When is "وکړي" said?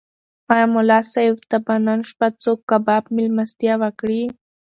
3.81-4.21